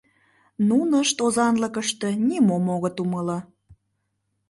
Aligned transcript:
Нунышт 0.67 1.17
озанлыкыште 1.25 2.09
нимом 2.27 2.65
огыт 2.75 2.95
умыло. 3.03 3.37